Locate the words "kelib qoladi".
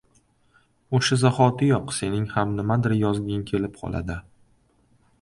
3.55-4.21